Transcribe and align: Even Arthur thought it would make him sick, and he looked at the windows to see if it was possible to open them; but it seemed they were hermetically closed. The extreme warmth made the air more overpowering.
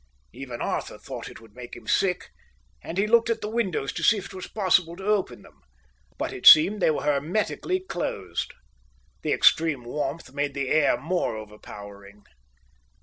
Even 0.33 0.63
Arthur 0.63 0.97
thought 0.97 1.29
it 1.29 1.39
would 1.39 1.53
make 1.53 1.75
him 1.75 1.85
sick, 1.85 2.31
and 2.81 2.97
he 2.97 3.05
looked 3.05 3.29
at 3.29 3.41
the 3.41 3.47
windows 3.47 3.93
to 3.93 4.01
see 4.01 4.17
if 4.17 4.25
it 4.25 4.33
was 4.33 4.47
possible 4.47 4.95
to 4.95 5.05
open 5.05 5.43
them; 5.43 5.61
but 6.17 6.33
it 6.33 6.47
seemed 6.47 6.81
they 6.81 6.89
were 6.89 7.03
hermetically 7.03 7.79
closed. 7.81 8.51
The 9.21 9.31
extreme 9.31 9.83
warmth 9.85 10.33
made 10.33 10.55
the 10.55 10.69
air 10.69 10.97
more 10.97 11.37
overpowering. 11.37 12.23